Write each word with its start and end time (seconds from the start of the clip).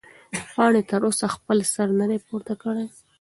پاڼې 0.53 0.81
تر 0.89 1.01
اوسه 1.07 1.25
خپل 1.35 1.57
سر 1.73 1.87
نه 1.99 2.05
دی 2.09 2.17
پورته 2.27 2.53
کړی. 2.63 2.85